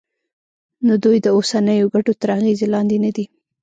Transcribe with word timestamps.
نو 0.85 0.93
دوی 1.03 1.17
د 1.21 1.27
اوسنیو 1.37 1.91
ګټو 1.93 2.11
تر 2.21 2.29
اغېز 2.37 2.59
لاندې 2.73 2.97
ندي. 3.03 3.25